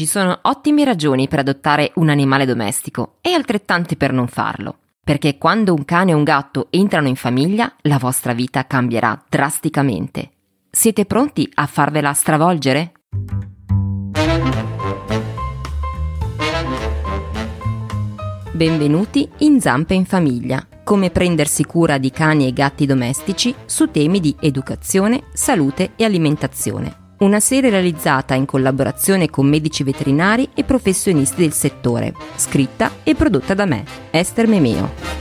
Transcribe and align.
Ci 0.00 0.06
sono 0.06 0.38
ottime 0.44 0.82
ragioni 0.84 1.28
per 1.28 1.40
adottare 1.40 1.92
un 1.96 2.08
animale 2.08 2.46
domestico 2.46 3.16
e 3.20 3.34
altrettante 3.34 3.96
per 3.96 4.14
non 4.14 4.28
farlo. 4.28 4.78
Perché 5.04 5.36
quando 5.36 5.74
un 5.74 5.84
cane 5.84 6.12
e 6.12 6.14
un 6.14 6.24
gatto 6.24 6.68
entrano 6.70 7.08
in 7.08 7.16
famiglia, 7.16 7.70
la 7.82 7.98
vostra 7.98 8.32
vita 8.32 8.66
cambierà 8.66 9.22
drasticamente. 9.28 10.30
Siete 10.70 11.04
pronti 11.04 11.46
a 11.52 11.66
farvela 11.66 12.14
stravolgere? 12.14 12.92
Benvenuti 18.52 19.28
in 19.40 19.60
Zampe 19.60 19.92
in 19.92 20.06
Famiglia, 20.06 20.66
come 20.82 21.10
prendersi 21.10 21.66
cura 21.66 21.98
di 21.98 22.10
cani 22.10 22.46
e 22.46 22.54
gatti 22.54 22.86
domestici 22.86 23.54
su 23.66 23.90
temi 23.90 24.20
di 24.20 24.34
educazione, 24.40 25.24
salute 25.34 25.92
e 25.96 26.04
alimentazione 26.04 27.00
una 27.20 27.40
serie 27.40 27.68
realizzata 27.68 28.34
in 28.34 28.46
collaborazione 28.46 29.28
con 29.28 29.46
medici 29.46 29.82
veterinari 29.82 30.48
e 30.54 30.64
professionisti 30.64 31.42
del 31.42 31.52
settore, 31.52 32.14
scritta 32.36 32.92
e 33.02 33.14
prodotta 33.14 33.52
da 33.52 33.66
me, 33.66 33.84
Esther 34.10 34.46
Memeo. 34.46 35.18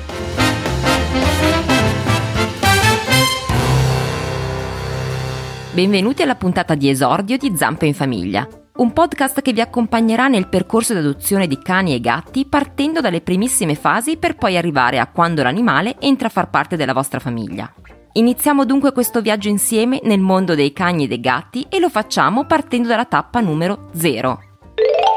Benvenuti 5.73 6.21
alla 6.21 6.35
puntata 6.35 6.75
di 6.75 6.89
esordio 6.89 7.37
di 7.37 7.53
Zampe 7.55 7.85
in 7.85 7.93
Famiglia, 7.93 8.47
un 8.77 8.93
podcast 8.93 9.41
che 9.41 9.51
vi 9.51 9.59
accompagnerà 9.59 10.29
nel 10.29 10.47
percorso 10.47 10.93
di 10.93 10.99
adozione 10.99 11.47
di 11.47 11.59
cani 11.61 11.93
e 11.93 11.99
gatti 11.99 12.45
partendo 12.45 13.01
dalle 13.01 13.19
primissime 13.19 13.75
fasi 13.75 14.15
per 14.15 14.35
poi 14.35 14.55
arrivare 14.55 14.99
a 14.99 15.07
quando 15.07 15.43
l'animale 15.43 15.97
entra 15.99 16.27
a 16.27 16.31
far 16.31 16.49
parte 16.49 16.77
della 16.77 16.93
vostra 16.93 17.19
famiglia. 17.19 17.69
Iniziamo 18.13 18.65
dunque 18.65 18.91
questo 18.91 19.21
viaggio 19.21 19.49
insieme 19.49 19.99
nel 20.03 20.19
mondo 20.19 20.55
dei 20.55 20.73
cani 20.73 21.03
e 21.03 21.07
dei 21.07 21.19
gatti 21.19 21.67
e 21.69 21.79
lo 21.79 21.89
facciamo 21.89 22.45
partendo 22.45 22.87
dalla 22.87 23.05
tappa 23.05 23.39
numero 23.39 23.89
0. 23.93 24.39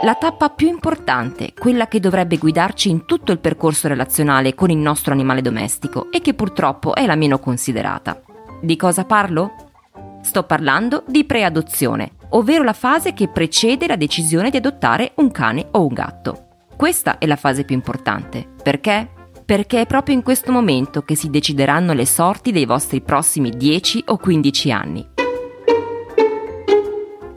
La 0.03 0.15
tappa 0.15 0.51
più 0.51 0.69
importante, 0.69 1.55
quella 1.59 1.89
che 1.89 2.01
dovrebbe 2.01 2.37
guidarci 2.37 2.91
in 2.91 3.07
tutto 3.07 3.33
il 3.33 3.39
percorso 3.39 3.89
relazionale 3.89 4.55
con 4.55 4.69
il 4.69 4.77
nostro 4.77 5.13
animale 5.13 5.41
domestico 5.41 6.09
e 6.11 6.21
che 6.21 6.35
purtroppo 6.35 6.95
è 6.95 7.07
la 7.07 7.15
meno 7.15 7.39
considerata. 7.39 8.21
Di 8.61 8.77
cosa 8.77 9.05
parlo? 9.05 9.55
Sto 10.21 10.43
parlando 10.43 11.05
di 11.07 11.25
preadozione, 11.25 12.13
ovvero 12.31 12.63
la 12.63 12.75
fase 12.75 13.15
che 13.15 13.29
precede 13.29 13.87
la 13.87 13.97
decisione 13.97 14.51
di 14.51 14.59
adottare 14.59 15.13
un 15.17 15.31
cane 15.31 15.67
o 15.71 15.87
un 15.87 15.95
gatto. 15.95 16.47
Questa 16.77 17.19
è 17.19 17.27
la 17.27 17.37
fase 17.37 17.65
più 17.65 17.75
importante. 17.75 18.47
Perché? 18.63 19.22
Perché 19.53 19.83
è 19.83 19.87
proprio 19.87 20.15
in 20.15 20.23
questo 20.23 20.51
momento 20.51 21.03
che 21.03 21.15
si 21.15 21.29
decideranno 21.29 21.93
le 21.93 22.07
sorti 22.07 22.53
dei 22.53 22.65
vostri 22.65 23.03
prossimi 23.03 23.51
10 23.51 24.05
o 24.07 24.17
15 24.17 24.73
anni. 24.73 25.07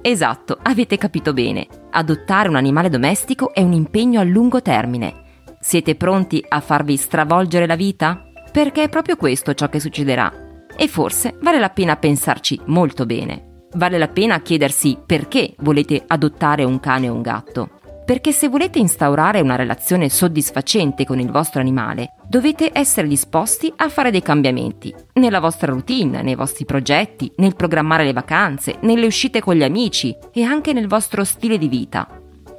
Esatto, 0.01 0.57
avete 0.61 0.97
capito 0.97 1.33
bene. 1.33 1.67
Adottare 1.91 2.47
un 2.47 2.55
animale 2.55 2.87
domestico 2.87 3.53
è 3.53 3.61
un 3.61 3.73
impegno 3.73 4.21
a 4.21 4.23
lungo 4.23 4.61
termine. 4.61 5.23
Siete 5.59 5.95
pronti 5.95 6.41
a 6.47 6.61
farvi 6.61 6.95
stravolgere 6.95 7.67
la 7.67 7.75
vita? 7.75 8.23
Perché 8.49 8.83
è 8.83 8.87
proprio 8.87 9.17
questo 9.17 9.53
ciò 9.53 9.67
che 9.67 9.81
succederà. 9.81 10.31
E 10.73 10.87
forse 10.87 11.37
vale 11.41 11.59
la 11.59 11.69
pena 11.69 11.97
pensarci 11.97 12.61
molto 12.67 13.05
bene. 13.05 13.65
Vale 13.73 13.97
la 13.97 14.07
pena 14.07 14.39
chiedersi 14.39 14.97
perché 15.05 15.53
volete 15.57 16.01
adottare 16.07 16.63
un 16.63 16.79
cane 16.79 17.09
o 17.09 17.13
un 17.13 17.21
gatto. 17.21 17.69
Perché 18.05 18.31
se 18.31 18.49
volete 18.49 18.77
instaurare 18.77 19.41
una 19.41 19.55
relazione 19.55 20.09
soddisfacente 20.09 21.05
con 21.05 21.19
il 21.19 21.31
vostro 21.31 21.59
animale, 21.59 22.13
dovete 22.27 22.69
essere 22.71 23.07
disposti 23.07 23.73
a 23.77 23.89
fare 23.89 24.11
dei 24.11 24.21
cambiamenti 24.21 24.93
nella 25.13 25.39
vostra 25.39 25.71
routine, 25.71 26.21
nei 26.21 26.35
vostri 26.35 26.65
progetti, 26.65 27.31
nel 27.37 27.55
programmare 27.55 28.03
le 28.03 28.13
vacanze, 28.13 28.75
nelle 28.81 29.07
uscite 29.07 29.41
con 29.41 29.55
gli 29.55 29.63
amici 29.63 30.15
e 30.31 30.43
anche 30.43 30.71
nel 30.71 30.87
vostro 30.87 31.23
stile 31.23 31.57
di 31.57 31.67
vita. 31.67 32.07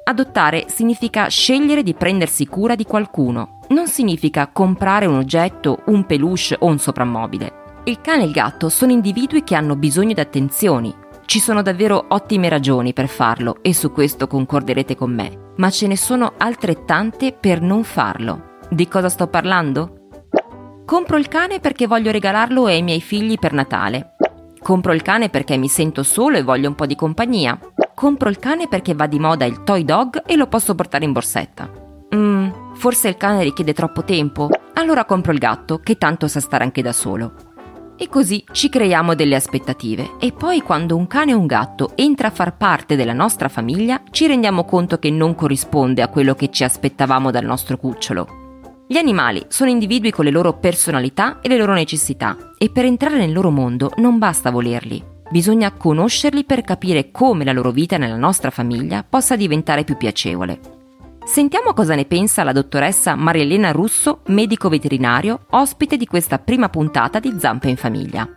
Adottare 0.02 0.66
significa 0.68 1.28
scegliere 1.28 1.84
di 1.84 1.94
prendersi 1.94 2.46
cura 2.46 2.74
di 2.74 2.84
qualcuno, 2.84 3.60
non 3.68 3.86
significa 3.86 4.48
comprare 4.48 5.06
un 5.06 5.14
oggetto, 5.14 5.82
un 5.86 6.06
peluche 6.06 6.56
o 6.58 6.66
un 6.66 6.78
soprammobile. 6.80 7.82
Il 7.84 8.00
cane 8.00 8.24
e 8.24 8.26
il 8.26 8.32
gatto 8.32 8.68
sono 8.68 8.90
individui 8.90 9.44
che 9.44 9.54
hanno 9.54 9.76
bisogno 9.76 10.12
di 10.12 10.20
attenzioni, 10.20 10.92
ci 11.26 11.40
sono 11.40 11.60
davvero 11.60 12.06
ottime 12.08 12.48
ragioni 12.48 12.92
per 12.92 13.08
farlo 13.08 13.56
e 13.60 13.74
su 13.74 13.90
questo 13.90 14.28
concorderete 14.28 14.94
con 14.94 15.12
me, 15.12 15.50
ma 15.56 15.70
ce 15.70 15.88
ne 15.88 15.96
sono 15.96 16.34
altrettante 16.38 17.32
per 17.32 17.60
non 17.60 17.82
farlo. 17.82 18.58
Di 18.70 18.86
cosa 18.86 19.08
sto 19.08 19.26
parlando? 19.26 20.08
Compro 20.84 21.16
il 21.16 21.26
cane 21.26 21.58
perché 21.58 21.88
voglio 21.88 22.12
regalarlo 22.12 22.66
ai 22.66 22.82
miei 22.82 23.00
figli 23.00 23.38
per 23.38 23.52
Natale. 23.52 24.14
Compro 24.60 24.92
il 24.92 25.02
cane 25.02 25.28
perché 25.28 25.56
mi 25.56 25.68
sento 25.68 26.04
solo 26.04 26.36
e 26.36 26.44
voglio 26.44 26.68
un 26.68 26.76
po' 26.76 26.86
di 26.86 26.94
compagnia. 26.94 27.58
Compro 27.92 28.28
il 28.28 28.38
cane 28.38 28.68
perché 28.68 28.94
va 28.94 29.06
di 29.06 29.18
moda 29.18 29.44
il 29.44 29.64
toy 29.64 29.84
dog 29.84 30.22
e 30.26 30.36
lo 30.36 30.46
posso 30.46 30.76
portare 30.76 31.04
in 31.04 31.12
borsetta. 31.12 31.68
Mmm, 32.14 32.74
forse 32.74 33.08
il 33.08 33.16
cane 33.16 33.42
richiede 33.42 33.72
troppo 33.72 34.04
tempo? 34.04 34.48
Allora 34.74 35.04
compro 35.04 35.32
il 35.32 35.38
gatto, 35.38 35.78
che 35.78 35.96
tanto 35.98 36.28
sa 36.28 36.38
stare 36.38 36.62
anche 36.62 36.82
da 36.82 36.92
solo. 36.92 37.45
E 37.98 38.08
così 38.10 38.44
ci 38.52 38.68
creiamo 38.68 39.14
delle 39.14 39.36
aspettative 39.36 40.16
e 40.20 40.30
poi 40.32 40.60
quando 40.60 40.96
un 40.96 41.06
cane 41.06 41.32
o 41.32 41.38
un 41.38 41.46
gatto 41.46 41.92
entra 41.94 42.28
a 42.28 42.30
far 42.30 42.56
parte 42.56 42.94
della 42.94 43.14
nostra 43.14 43.48
famiglia 43.48 44.02
ci 44.10 44.26
rendiamo 44.26 44.64
conto 44.64 44.98
che 44.98 45.10
non 45.10 45.34
corrisponde 45.34 46.02
a 46.02 46.08
quello 46.08 46.34
che 46.34 46.50
ci 46.50 46.62
aspettavamo 46.62 47.30
dal 47.30 47.46
nostro 47.46 47.78
cucciolo. 47.78 48.44
Gli 48.86 48.98
animali 48.98 49.46
sono 49.48 49.70
individui 49.70 50.10
con 50.10 50.26
le 50.26 50.30
loro 50.30 50.58
personalità 50.58 51.40
e 51.40 51.48
le 51.48 51.56
loro 51.56 51.72
necessità 51.72 52.36
e 52.58 52.68
per 52.68 52.84
entrare 52.84 53.16
nel 53.16 53.32
loro 53.32 53.50
mondo 53.50 53.90
non 53.96 54.18
basta 54.18 54.50
volerli, 54.50 55.02
bisogna 55.30 55.72
conoscerli 55.72 56.44
per 56.44 56.60
capire 56.60 57.10
come 57.10 57.44
la 57.44 57.52
loro 57.52 57.70
vita 57.70 57.96
nella 57.96 58.16
nostra 58.16 58.50
famiglia 58.50 59.04
possa 59.08 59.36
diventare 59.36 59.84
più 59.84 59.96
piacevole. 59.96 60.75
Sentiamo 61.26 61.72
cosa 61.72 61.96
ne 61.96 62.04
pensa 62.04 62.44
la 62.44 62.52
dottoressa 62.52 63.16
Maria 63.16 63.42
Elena 63.42 63.72
Russo, 63.72 64.20
medico 64.26 64.68
veterinario, 64.68 65.46
ospite 65.50 65.96
di 65.96 66.06
questa 66.06 66.38
prima 66.38 66.68
puntata 66.68 67.18
di 67.18 67.34
Zampe 67.36 67.68
in 67.68 67.76
Famiglia. 67.76 68.36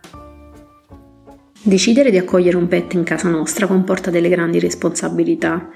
Decidere 1.62 2.10
di 2.10 2.18
accogliere 2.18 2.56
un 2.56 2.66
pet 2.66 2.94
in 2.94 3.04
casa 3.04 3.28
nostra 3.28 3.68
comporta 3.68 4.10
delle 4.10 4.28
grandi 4.28 4.58
responsabilità. 4.58 5.68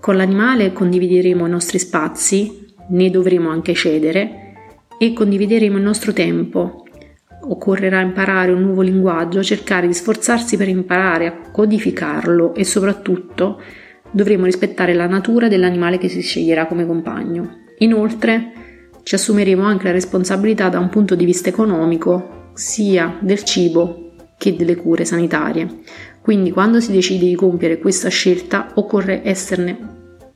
Con 0.00 0.16
l'animale 0.16 0.72
condivideremo 0.72 1.46
i 1.46 1.50
nostri 1.50 1.78
spazi, 1.78 2.74
ne 2.88 3.10
dovremo 3.10 3.50
anche 3.50 3.74
cedere 3.74 4.54
e 4.98 5.12
condivideremo 5.12 5.76
il 5.76 5.82
nostro 5.82 6.14
tempo. 6.14 6.84
Occorrerà 7.48 8.00
imparare 8.00 8.52
un 8.52 8.62
nuovo 8.62 8.80
linguaggio, 8.80 9.42
cercare 9.42 9.86
di 9.86 9.94
sforzarsi 9.94 10.56
per 10.56 10.68
imparare 10.68 11.26
a 11.26 11.50
codificarlo 11.52 12.54
e 12.54 12.64
soprattutto 12.64 13.60
dovremo 14.10 14.44
rispettare 14.44 14.94
la 14.94 15.06
natura 15.06 15.48
dell'animale 15.48 15.98
che 15.98 16.08
si 16.08 16.20
sceglierà 16.20 16.66
come 16.66 16.86
compagno. 16.86 17.64
Inoltre, 17.78 18.52
ci 19.02 19.14
assumeremo 19.14 19.62
anche 19.62 19.84
la 19.84 19.92
responsabilità 19.92 20.68
da 20.68 20.78
un 20.78 20.88
punto 20.88 21.14
di 21.14 21.24
vista 21.24 21.48
economico 21.48 22.50
sia 22.54 23.18
del 23.20 23.44
cibo 23.44 24.12
che 24.36 24.56
delle 24.56 24.76
cure 24.76 25.04
sanitarie. 25.04 25.80
Quindi 26.20 26.50
quando 26.50 26.80
si 26.80 26.92
decide 26.92 27.26
di 27.26 27.34
compiere 27.34 27.78
questa 27.78 28.08
scelta 28.08 28.72
occorre 28.74 29.22
esserne 29.24 29.94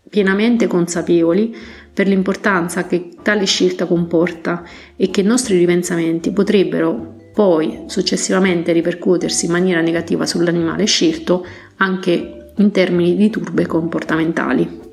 pienamente 0.08 0.66
consapevoli 0.66 1.54
per 1.92 2.06
l'importanza 2.06 2.86
che 2.86 3.10
tale 3.22 3.44
scelta 3.44 3.86
comporta 3.86 4.62
e 4.96 5.10
che 5.10 5.20
i 5.20 5.24
nostri 5.24 5.56
ripensamenti 5.56 6.30
potrebbero 6.32 7.16
poi 7.32 7.84
successivamente 7.86 8.72
ripercuotersi 8.72 9.46
in 9.46 9.52
maniera 9.52 9.80
negativa 9.80 10.26
sull'animale 10.26 10.84
scelto 10.84 11.46
anche 11.76 12.39
in 12.56 12.70
termini 12.70 13.16
di 13.16 13.30
turbe 13.30 13.66
comportamentali. 13.66 14.88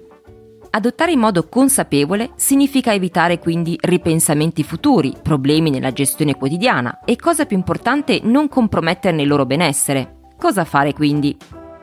Adottare 0.69 1.12
in 1.12 1.19
modo 1.19 1.47
consapevole 1.47 2.31
significa 2.35 2.94
evitare 2.94 3.40
quindi 3.40 3.78
ripensamenti 3.81 4.63
futuri, 4.63 5.13
problemi 5.22 5.69
nella 5.69 5.91
gestione 5.91 6.35
quotidiana 6.35 7.00
e, 7.03 7.16
cosa 7.16 7.46
più 7.46 7.57
importante, 7.57 8.19
non 8.23 8.47
comprometterne 8.47 9.23
il 9.23 9.28
loro 9.28 9.46
benessere. 9.46 10.17
Cosa 10.38 10.66
fare 10.66 10.94
quindi? 10.94 11.35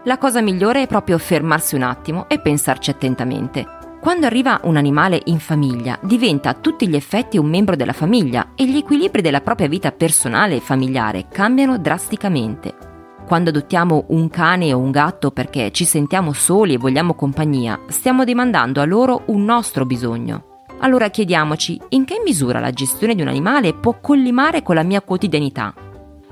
La 0.05 0.19
cosa 0.19 0.41
migliore 0.43 0.83
è 0.83 0.87
proprio 0.87 1.19
fermarsi 1.19 1.75
un 1.75 1.83
attimo 1.83 2.29
e 2.29 2.39
pensarci 2.39 2.91
attentamente. 2.91 3.67
Quando 4.01 4.27
arriva 4.27 4.61
un 4.65 4.77
animale 4.77 5.23
in 5.25 5.39
famiglia, 5.39 5.99
diventa 6.03 6.51
a 6.51 6.55
tutti 6.55 6.87
gli 6.87 6.95
effetti 6.95 7.39
un 7.39 7.47
membro 7.47 7.75
della 7.75 7.95
famiglia 7.95 8.53
e 8.55 8.67
gli 8.67 8.77
equilibri 8.77 9.23
della 9.23 9.41
propria 9.41 9.67
vita 9.67 9.93
personale 9.93 10.57
e 10.57 10.61
familiare 10.61 11.27
cambiano 11.33 11.79
drasticamente. 11.79 12.94
Quando 13.27 13.49
adottiamo 13.49 14.05
un 14.09 14.29
cane 14.29 14.73
o 14.75 14.79
un 14.79 14.91
gatto 14.91 15.31
perché 15.31 15.71
ci 15.73 15.87
sentiamo 15.87 16.35
soli 16.35 16.75
e 16.75 16.79
vogliamo 16.79 17.15
compagnia, 17.15 17.81
stiamo 17.89 18.25
demandando 18.25 18.83
a 18.83 18.85
loro 18.85 19.23
un 19.27 19.45
nostro 19.45 19.87
bisogno. 19.87 20.67
Allora 20.81 21.09
chiediamoci 21.09 21.81
in 21.91 22.05
che 22.05 22.21
misura 22.23 22.61
la 22.61 22.71
gestione 22.71 23.15
di 23.15 23.23
un 23.23 23.29
animale 23.29 23.73
può 23.73 23.99
collimare 23.99 24.63
con 24.63 24.75
la 24.75 24.83
mia 24.83 25.01
quotidianità. 25.01 25.73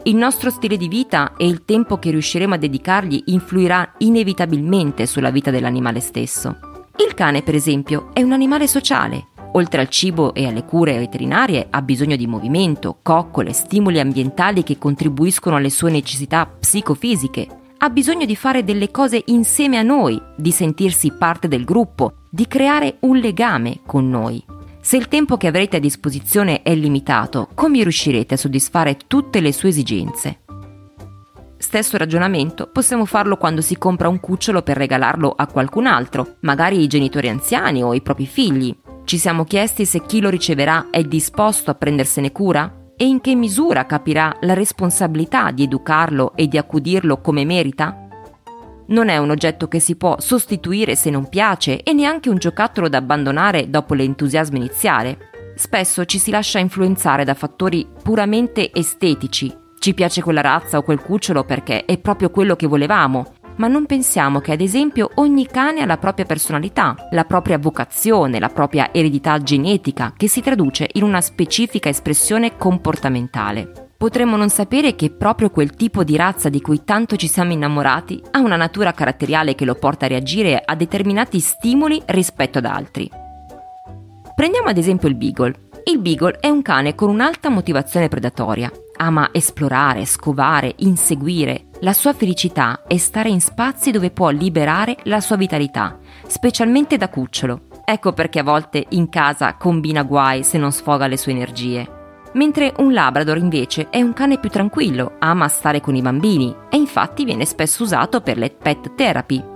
Il 0.03 0.17
nostro 0.17 0.51
stile 0.51 0.77
di 0.77 0.89
vita 0.89 1.33
e 1.37 1.47
il 1.47 1.65
tempo 1.65 1.99
che 1.99 2.11
riusciremo 2.11 2.55
a 2.55 2.59
dedicargli 2.59 3.23
influirà 3.27 3.95
inevitabilmente 3.99 5.07
sulla 5.07 5.31
vita 5.31 5.51
dell'animale 5.51 6.01
stesso. 6.01 6.59
Il 6.97 7.15
cane, 7.15 7.43
per 7.43 7.55
esempio, 7.55 8.11
è 8.13 8.21
un 8.21 8.33
animale 8.33 8.67
sociale 8.67 9.29
Oltre 9.55 9.83
al 9.83 9.89
cibo 9.89 10.33
e 10.35 10.47
alle 10.47 10.65
cure 10.65 10.99
veterinarie 10.99 11.67
ha 11.69 11.83
bisogno 11.83 12.17
di 12.17 12.27
movimento, 12.27 12.99
coccole, 13.03 13.53
stimoli 13.53 14.01
ambientali 14.01 14.63
che 14.63 14.79
contribuiscono 14.79 15.57
alle 15.57 15.71
sue 15.71 15.91
necessità 15.91 16.47
psicofisiche. 16.47 17.49
ha 17.83 17.91
bisogno 17.91 18.27
di 18.27 18.37
fare 18.37 18.63
delle 18.63 18.93
cose 18.93 19.23
insieme 19.27 19.77
a 19.77 19.83
noi, 19.83 20.21
di 20.37 20.53
sentirsi 20.53 21.11
parte 21.19 21.49
del 21.49 21.65
gruppo, 21.65 22.13
di 22.31 22.47
creare 22.47 22.99
un 23.01 23.17
legame 23.17 23.81
con 23.85 24.09
noi. 24.09 24.41
Se 24.81 24.97
il 24.97 25.09
tempo 25.09 25.37
che 25.37 25.49
avrete 25.49 25.79
a 25.79 25.81
disposizione 25.81 26.63
è 26.63 26.75
limitato, 26.77 27.49
come 27.55 27.83
riuscirete 27.83 28.35
a 28.35 28.37
soddisfare 28.37 28.97
tutte 29.09 29.41
le 29.41 29.53
sue 29.53 29.71
esigenze? 29.71 30.43
Stesso 31.57 31.97
ragionamento 31.97 32.69
possiamo 32.69 33.05
farlo 33.05 33.37
quando 33.37 33.61
si 33.61 33.77
compra 33.77 34.09
un 34.09 34.21
cucciolo 34.21 34.63
per 34.63 34.77
regalarlo 34.77 35.33
a 35.35 35.47
qualcun 35.47 35.87
altro, 35.87 36.37
magari 36.41 36.81
i 36.81 36.87
genitori 36.87 37.29
anziani 37.29 37.83
o 37.83 37.95
i 37.95 38.01
propri 38.03 38.27
figli. 38.27 38.77
Ci 39.05 39.19
siamo 39.19 39.45
chiesti 39.45 39.85
se 39.85 40.05
chi 40.07 40.21
lo 40.21 40.31
riceverà 40.31 40.87
è 40.91 41.03
disposto 41.03 41.71
a 41.71 41.75
prendersene 41.75 42.33
cura? 42.33 42.73
E 42.97 43.05
in 43.05 43.21
che 43.21 43.35
misura 43.35 43.85
capirà 43.85 44.35
la 44.41 44.55
responsabilità 44.55 45.51
di 45.51 45.65
educarlo 45.65 46.35
e 46.37 46.47
di 46.47 46.57
accudirlo 46.57 47.21
come 47.21 47.45
merita? 47.45 48.07
Non 48.87 49.09
è 49.09 49.19
un 49.19 49.31
oggetto 49.31 49.69
che 49.69 49.81
si 49.81 49.97
può 49.97 50.21
sostituire 50.21 50.95
se 50.95 51.11
non 51.11 51.29
piace 51.29 51.83
e 51.83 51.93
neanche 51.93 52.31
un 52.31 52.37
giocattolo 52.37 52.89
da 52.89 52.99
abbandonare 52.99 53.69
dopo 53.69 53.95
l'entusiasmo 53.95 54.57
iniziale. 54.57 55.31
Spesso 55.57 56.05
ci 56.05 56.19
si 56.19 56.31
lascia 56.31 56.59
influenzare 56.59 57.25
da 57.25 57.35
fattori 57.35 57.87
puramente 58.03 58.73
estetici. 58.73 59.55
Ci 59.79 59.95
piace 59.95 60.23
quella 60.23 60.41
razza 60.41 60.79
o 60.79 60.83
quel 60.83 61.01
cucciolo 61.01 61.45
perché 61.45 61.85
è 61.85 61.99
proprio 61.99 62.31
quello 62.31 62.55
che 62.55 62.67
volevamo, 62.67 63.35
ma 63.57 63.69
non 63.69 63.87
pensiamo 63.87 64.41
che 64.41 64.53
ad 64.53 64.61
esempio 64.61 65.11
ogni 65.17 65.47
cane 65.47 65.83
ha 65.83 65.87
la 65.87 65.99
propria 65.99 66.25
personalità, 66.25 66.95
la 67.11 67.25
propria 67.25 67.59
vocazione, 67.59 68.39
la 68.39 68.49
propria 68.49 68.93
eredità 68.93 69.39
genetica 69.39 70.13
che 70.17 70.29
si 70.29 70.41
traduce 70.41 70.89
in 70.93 71.03
una 71.03 71.21
specifica 71.21 71.89
espressione 71.89 72.57
comportamentale 72.57 73.91
potremmo 74.03 74.37
non 74.37 74.49
sapere 74.49 74.97
che 74.97 75.11
proprio 75.11 75.51
quel 75.51 75.77
tipo 75.77 76.03
di 76.03 76.17
razza 76.17 76.49
di 76.49 76.61
cui 76.61 76.83
tanto 76.83 77.15
ci 77.15 77.29
siamo 77.29 77.53
innamorati 77.53 78.21
ha 78.33 78.41
una 78.41 78.57
natura 78.57 78.91
caratteriale 78.91 79.55
che 79.55 79.65
lo 79.65 79.77
porta 79.77 80.07
a 80.07 80.09
reagire 80.09 80.61
a 80.61 80.75
determinati 80.75 81.39
stimoli 81.39 82.03
rispetto 82.07 82.59
ad 82.59 82.65
altri. 82.65 83.09
Prendiamo 84.35 84.67
ad 84.67 84.77
esempio 84.77 85.07
il 85.07 85.15
Beagle. 85.15 85.55
Il 85.85 86.01
Beagle 86.01 86.39
è 86.41 86.49
un 86.49 86.63
cane 86.63 86.97
con 86.97 87.11
un'alta 87.11 87.49
motivazione 87.49 88.09
predatoria. 88.09 88.73
Ama 88.97 89.31
esplorare, 89.33 90.05
scovare, 90.05 90.75
inseguire. 90.79 91.67
La 91.81 91.93
sua 91.93 92.13
felicità 92.13 92.83
è 92.87 92.97
stare 92.97 93.29
in 93.29 93.41
spazi 93.41 93.91
dove 93.91 94.11
può 94.11 94.31
liberare 94.31 94.97
la 95.05 95.21
sua 95.21 95.37
vitalità, 95.37 95.99
specialmente 96.27 96.97
da 96.97 97.09
cucciolo. 97.09 97.63
Ecco 97.85 98.13
perché 98.13 98.39
a 98.39 98.45
volte 98.45 98.87
in 98.91 99.09
casa 99.09 99.57
combina 99.57 100.03
guai 100.03 100.45
se 100.45 100.59
non 100.59 100.73
sfoga 100.73 101.07
le 101.07 101.17
sue 101.17 101.33
energie 101.33 102.01
mentre 102.35 102.73
un 102.79 102.93
Labrador 102.93 103.37
invece 103.37 103.89
è 103.91 104.01
un 104.01 104.13
cane 104.13 104.39
più 104.39 104.49
tranquillo, 104.49 105.17
ama 105.19 105.49
stare 105.49 105.81
con 105.81 105.95
i 105.95 106.03
bambini 106.03 106.55
e 106.71 106.77
infatti 106.77 107.25
viene 107.25 107.45
spesso 107.45 107.83
usato 107.83 108.21
per 108.21 108.39
le 108.39 108.51
pet 108.51 108.95
therapy. 108.95 109.51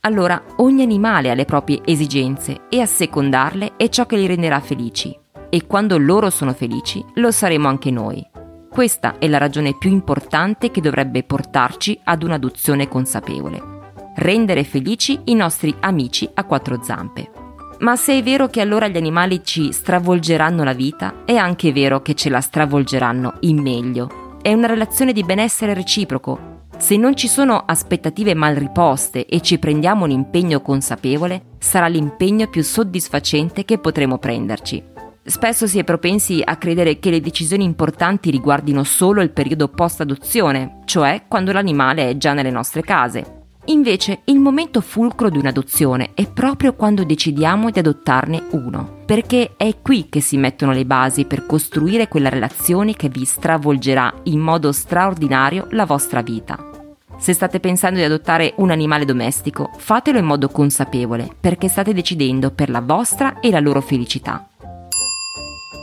Allora, 0.00 0.40
ogni 0.56 0.82
animale 0.82 1.30
ha 1.30 1.34
le 1.34 1.44
proprie 1.44 1.80
esigenze 1.84 2.66
e 2.68 2.80
assecondarle 2.80 3.72
è 3.76 3.88
ciò 3.88 4.06
che 4.06 4.16
li 4.16 4.26
renderà 4.26 4.60
felici. 4.60 5.18
E 5.48 5.66
quando 5.66 5.98
loro 5.98 6.30
sono 6.30 6.52
felici, 6.52 7.04
lo 7.14 7.30
saremo 7.30 7.68
anche 7.68 7.90
noi. 7.90 8.24
Questa 8.68 9.18
è 9.18 9.26
la 9.28 9.38
ragione 9.38 9.76
più 9.78 9.90
importante 9.90 10.70
che 10.70 10.80
dovrebbe 10.80 11.22
portarci 11.22 11.98
ad 12.04 12.22
un'adozione 12.22 12.88
consapevole. 12.88 13.74
Rendere 14.16 14.64
felici 14.64 15.18
i 15.24 15.34
nostri 15.34 15.74
amici 15.80 16.28
a 16.34 16.44
quattro 16.44 16.82
zampe. 16.82 17.30
Ma 17.78 17.96
se 17.96 18.18
è 18.18 18.22
vero 18.22 18.48
che 18.48 18.60
allora 18.60 18.88
gli 18.88 18.96
animali 18.96 19.42
ci 19.44 19.72
stravolgeranno 19.72 20.64
la 20.64 20.72
vita, 20.72 21.24
è 21.24 21.36
anche 21.36 21.72
vero 21.72 22.02
che 22.02 22.14
ce 22.14 22.30
la 22.30 22.40
stravolgeranno 22.40 23.34
in 23.40 23.60
meglio. 23.60 24.38
È 24.40 24.52
una 24.52 24.66
relazione 24.66 25.12
di 25.12 25.22
benessere 25.22 25.74
reciproco. 25.74 26.64
Se 26.78 26.96
non 26.96 27.16
ci 27.16 27.28
sono 27.28 27.62
aspettative 27.64 28.34
mal 28.34 28.54
riposte 28.54 29.26
e 29.26 29.40
ci 29.40 29.58
prendiamo 29.58 30.04
un 30.04 30.10
impegno 30.10 30.60
consapevole, 30.60 31.56
sarà 31.58 31.86
l'impegno 31.86 32.48
più 32.48 32.62
soddisfacente 32.62 33.64
che 33.64 33.78
potremo 33.78 34.18
prenderci. 34.18 34.95
Spesso 35.28 35.66
si 35.66 35.80
è 35.80 35.84
propensi 35.84 36.40
a 36.44 36.54
credere 36.54 37.00
che 37.00 37.10
le 37.10 37.20
decisioni 37.20 37.64
importanti 37.64 38.30
riguardino 38.30 38.84
solo 38.84 39.22
il 39.22 39.32
periodo 39.32 39.66
post-adozione, 39.66 40.82
cioè 40.84 41.24
quando 41.26 41.50
l'animale 41.50 42.10
è 42.10 42.16
già 42.16 42.32
nelle 42.32 42.52
nostre 42.52 42.82
case. 42.82 43.46
Invece 43.64 44.20
il 44.26 44.38
momento 44.38 44.80
fulcro 44.80 45.28
di 45.28 45.38
un'adozione 45.38 46.10
è 46.14 46.30
proprio 46.30 46.74
quando 46.74 47.02
decidiamo 47.02 47.70
di 47.70 47.80
adottarne 47.80 48.44
uno, 48.50 48.98
perché 49.04 49.54
è 49.56 49.74
qui 49.82 50.08
che 50.08 50.20
si 50.20 50.36
mettono 50.36 50.70
le 50.70 50.86
basi 50.86 51.24
per 51.24 51.44
costruire 51.44 52.06
quella 52.06 52.28
relazione 52.28 52.94
che 52.94 53.08
vi 53.08 53.24
stravolgerà 53.24 54.14
in 54.24 54.38
modo 54.38 54.70
straordinario 54.70 55.66
la 55.70 55.86
vostra 55.86 56.22
vita. 56.22 56.70
Se 57.18 57.32
state 57.32 57.58
pensando 57.58 57.98
di 57.98 58.04
adottare 58.04 58.52
un 58.58 58.70
animale 58.70 59.04
domestico, 59.04 59.70
fatelo 59.76 60.18
in 60.18 60.24
modo 60.24 60.48
consapevole, 60.50 61.28
perché 61.40 61.66
state 61.66 61.92
decidendo 61.92 62.52
per 62.52 62.70
la 62.70 62.80
vostra 62.80 63.40
e 63.40 63.50
la 63.50 63.58
loro 63.58 63.80
felicità. 63.80 64.45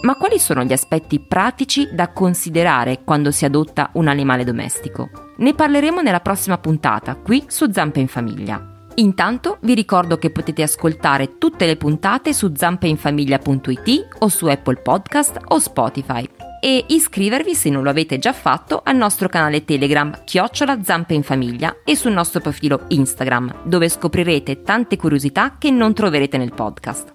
Ma 0.03 0.15
quali 0.15 0.37
sono 0.37 0.63
gli 0.65 0.73
aspetti 0.73 1.21
pratici 1.21 1.87
da 1.93 2.09
considerare 2.09 3.03
quando 3.05 3.31
si 3.31 3.45
adotta 3.45 3.89
un 3.93 4.09
animale 4.09 4.43
domestico? 4.43 5.09
Ne 5.37 5.53
parleremo 5.53 6.01
nella 6.01 6.19
prossima 6.19 6.57
puntata, 6.57 7.15
qui 7.15 7.45
su 7.47 7.71
Zampe 7.71 8.01
in 8.01 8.09
Famiglia. 8.09 8.89
Intanto 8.95 9.59
vi 9.61 9.73
ricordo 9.73 10.17
che 10.17 10.29
potete 10.29 10.61
ascoltare 10.61 11.37
tutte 11.37 11.65
le 11.65 11.77
puntate 11.77 12.33
su 12.33 12.51
zampeinfamiglia.it 12.53 14.07
o 14.19 14.27
su 14.27 14.47
Apple 14.47 14.81
Podcast 14.81 15.39
o 15.47 15.59
Spotify 15.59 16.27
e 16.59 16.83
iscrivervi 16.85 17.55
se 17.55 17.69
non 17.69 17.83
lo 17.83 17.89
avete 17.89 18.19
già 18.19 18.33
fatto 18.33 18.81
al 18.83 18.97
nostro 18.97 19.29
canale 19.29 19.63
Telegram 19.63 20.25
Chiocciola 20.25 20.83
Zampe 20.83 21.13
in 21.13 21.23
Famiglia 21.23 21.77
e 21.85 21.95
sul 21.95 22.11
nostro 22.11 22.41
profilo 22.41 22.81
Instagram, 22.89 23.63
dove 23.63 23.87
scoprirete 23.87 24.63
tante 24.63 24.97
curiosità 24.97 25.55
che 25.57 25.71
non 25.71 25.93
troverete 25.93 26.37
nel 26.37 26.53
podcast. 26.53 27.13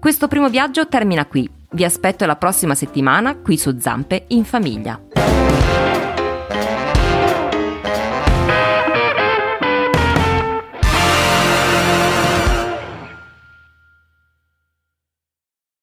Questo 0.00 0.28
primo 0.28 0.48
viaggio 0.48 0.88
termina 0.88 1.26
qui. 1.26 1.62
Vi 1.74 1.82
aspetto 1.82 2.24
la 2.24 2.36
prossima 2.36 2.76
settimana 2.76 3.34
qui 3.34 3.58
su 3.58 3.76
Zampe 3.80 4.26
in 4.28 4.44
Famiglia. 4.44 5.03